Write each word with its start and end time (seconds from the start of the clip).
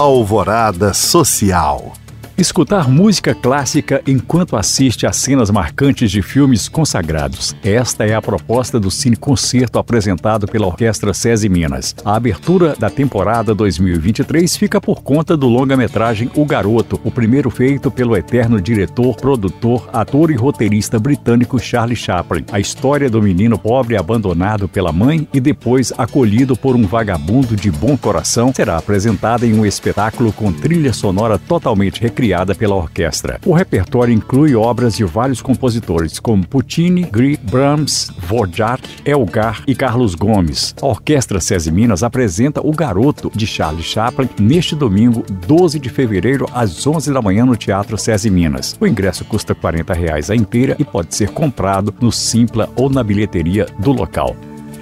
Alvorada 0.00 0.94
Social. 0.94 1.99
Escutar 2.40 2.88
música 2.88 3.34
clássica 3.34 4.00
enquanto 4.06 4.56
assiste 4.56 5.06
a 5.06 5.12
cenas 5.12 5.50
marcantes 5.50 6.10
de 6.10 6.22
filmes 6.22 6.70
consagrados. 6.70 7.54
Esta 7.62 8.06
é 8.06 8.14
a 8.14 8.22
proposta 8.22 8.80
do 8.80 8.90
Cine 8.90 9.14
Concerto 9.14 9.78
apresentado 9.78 10.48
pela 10.48 10.66
Orquestra 10.66 11.12
SESI 11.12 11.50
Minas. 11.50 11.94
A 12.02 12.16
abertura 12.16 12.74
da 12.78 12.88
temporada 12.88 13.54
2023 13.54 14.56
fica 14.56 14.80
por 14.80 15.02
conta 15.02 15.36
do 15.36 15.48
longa-metragem 15.48 16.30
O 16.34 16.46
Garoto, 16.46 16.98
o 17.04 17.10
primeiro 17.10 17.50
feito 17.50 17.90
pelo 17.90 18.16
eterno 18.16 18.58
diretor, 18.58 19.16
produtor, 19.16 19.90
ator 19.92 20.30
e 20.30 20.34
roteirista 20.34 20.98
britânico 20.98 21.58
Charlie 21.58 21.94
Chaplin. 21.94 22.46
A 22.50 22.58
história 22.58 23.10
do 23.10 23.20
menino 23.20 23.58
pobre 23.58 23.98
abandonado 23.98 24.66
pela 24.66 24.92
mãe 24.92 25.28
e 25.30 25.40
depois 25.40 25.92
acolhido 25.98 26.56
por 26.56 26.74
um 26.74 26.86
vagabundo 26.86 27.54
de 27.54 27.70
bom 27.70 27.98
coração 27.98 28.50
será 28.56 28.78
apresentada 28.78 29.44
em 29.44 29.52
um 29.52 29.66
espetáculo 29.66 30.32
com 30.32 30.50
trilha 30.50 30.94
sonora 30.94 31.38
totalmente 31.38 32.00
recriada 32.00 32.29
criada 32.30 32.54
pela 32.54 32.76
orquestra. 32.76 33.40
O 33.44 33.52
repertório 33.52 34.14
inclui 34.14 34.54
obras 34.54 34.96
de 34.96 35.02
vários 35.02 35.42
compositores, 35.42 36.20
como 36.20 36.46
Puccini, 36.46 37.02
Grieg, 37.02 37.40
Brahms, 37.42 38.08
Dvorak, 38.20 38.88
Elgar 39.04 39.64
e 39.66 39.74
Carlos 39.74 40.14
Gomes. 40.14 40.72
A 40.80 40.86
Orquestra 40.86 41.40
SESI 41.40 41.72
Minas 41.72 42.04
apresenta 42.04 42.64
O 42.64 42.70
Garoto, 42.70 43.32
de 43.34 43.48
Charles 43.48 43.84
Chaplin, 43.84 44.28
neste 44.38 44.76
domingo, 44.76 45.24
12 45.44 45.80
de 45.80 45.88
fevereiro, 45.88 46.46
às 46.54 46.86
11 46.86 47.12
da 47.12 47.20
manhã, 47.20 47.44
no 47.44 47.56
Teatro 47.56 47.98
SESI 47.98 48.30
Minas. 48.30 48.76
O 48.80 48.86
ingresso 48.86 49.24
custa 49.24 49.52
40 49.52 49.92
reais 49.92 50.30
a 50.30 50.36
inteira 50.36 50.76
e 50.78 50.84
pode 50.84 51.12
ser 51.16 51.30
comprado 51.30 51.92
no 52.00 52.12
Simpla 52.12 52.70
ou 52.76 52.88
na 52.88 53.02
bilheteria 53.02 53.66
do 53.80 53.90
local. 53.90 54.36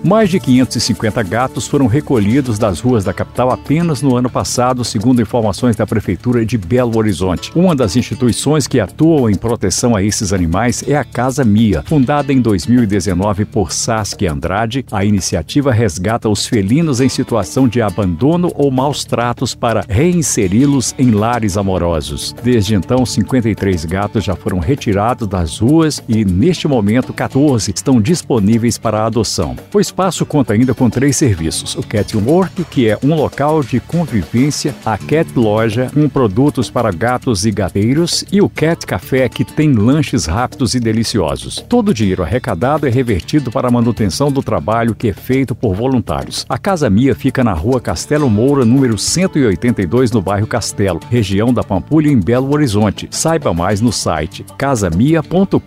Mais 0.05 0.31
de 0.31 0.39
550 0.39 1.23
gatos 1.25 1.67
foram 1.67 1.87
recolhidos 1.87 2.59
das 2.59 2.81
ruas 2.81 3.03
da 3.03 3.13
capital 3.13 3.51
apenas 3.51 4.01
no 4.01 4.17
ano 4.17 4.31
passado, 4.31 4.85
segundo 4.85 5.21
informações 5.21 5.75
da 5.75 5.87
Prefeitura 5.87 6.47
de 6.47 6.57
Belo 6.57 6.97
Horizonte. 6.97 7.51
Uma 7.55 7.75
das 7.75 7.97
instituições 7.97 8.67
que 8.67 8.79
atuam 8.79 9.29
em 9.29 9.35
proteção 9.35 9.97
a 9.97 10.03
esses 10.03 10.33
animais 10.33 10.85
é 10.87 10.97
a 10.97 11.05
Casa 11.05 11.45
Mia. 11.45 11.83
Fundada 11.83 12.33
em 12.33 12.41
2019 12.41 13.45
por 13.45 13.73
Saskia 13.73 14.33
Andrade, 14.33 14.85
a 14.93 15.05
iniciativa 15.05 15.73
resgata 15.73 16.29
os 16.29 16.47
felinos 16.47 17.01
em 17.01 17.09
situação 17.09 17.67
de 17.67 17.83
abandono 17.83 18.53
ou 18.55 18.71
maus 18.71 19.05
tratos 19.05 19.55
para 19.55 19.85
reinseri-los 19.89 20.95
em 20.97 21.11
lares 21.11 21.57
amorosos. 21.57 22.35
Desde 22.43 22.75
então, 22.75 23.05
53 23.05 23.85
gatos 23.85 24.25
já 24.25 24.37
foram 24.37 24.61
retirados 24.61 25.27
das 25.27 25.59
ruas 25.59 26.03
e, 26.09 26.25
neste 26.25 26.69
momento, 26.69 27.13
14 27.13 27.73
estão 27.75 28.01
disponíveis 28.01 28.79
para 28.79 29.05
adoção. 29.05 29.57
O 29.75 29.88
espaço 29.89 30.25
conta 30.27 30.53
ainda 30.53 30.75
com 30.75 30.89
três 30.89 31.17
serviços: 31.17 31.75
o 31.75 31.83
Cat 31.83 32.17
Work, 32.17 32.65
que 32.65 32.89
é 32.89 32.99
um 33.03 33.15
local 33.15 33.63
de 33.63 33.81
convivência, 33.81 34.75
a 34.85 34.97
Cat 34.97 35.31
Loja, 35.35 35.91
com 35.93 36.09
produtos 36.09 36.71
para 36.71 36.93
gatos 36.93 37.45
e 37.45 37.51
gateiros, 37.51 38.25
e 38.31 38.41
o 38.41 38.49
Cat 38.49 38.87
Café, 38.87 39.29
que 39.29 39.45
tem 39.45 39.73
lanches 39.73 40.27
rápidos 40.27 40.75
e 40.75 40.81
deliciosos. 40.81 41.65
Todo 41.69 41.89
o 41.89 41.95
dinheiro 41.95 42.23
arrecadado 42.23 42.87
é 42.87 42.91
revertido 42.91 43.51
para 43.51 43.69
a 43.69 43.71
manutenção 43.71 44.31
do 44.31 44.43
trabalho 44.43 44.95
que 44.95 45.09
é 45.09 45.13
feito 45.13 45.55
por 45.55 45.75
voluntários. 45.75 46.45
A 46.49 46.59
Casa 46.59 46.91
Mia 46.91 47.15
fica 47.15 47.43
na 47.43 47.53
rua 47.53 47.81
Castelo 47.81 48.29
Moura, 48.29 48.65
número 48.65 48.99
182, 48.99 50.11
no 50.11 50.21
bairro 50.21 50.47
Castelo, 50.47 51.01
região 51.11 51.53
da 51.53 51.63
Pampulha, 51.63 52.11
em 52.11 52.19
Belo 52.19 52.53
Horizonte. 52.53 53.09
Saiba 53.11 53.55
mais 53.55 53.81
no 53.81 53.93
site 53.93 54.45
casamia.com.br. 54.57 55.59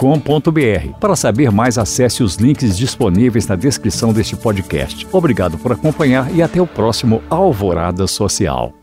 Para 0.99 1.15
saber 1.15 1.51
mais, 1.51 1.77
acesse 1.77 2.23
os 2.23 2.35
links 2.35 2.77
disponíveis 2.77 3.47
na 3.47 3.55
descrição 3.55 4.10
deste 4.13 4.35
podcast. 4.35 5.07
Obrigado 5.11 5.57
por 5.57 5.71
acompanhar 5.71 6.33
e 6.35 6.41
até 6.41 6.61
o 6.61 6.67
próximo 6.67 7.21
Alvorada 7.29 8.07
Social. 8.07 8.80